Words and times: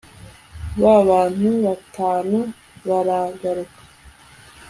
ba 0.79 0.95
bantu 1.09 1.49
batanu 1.65 2.39
baragaruka 2.87 3.79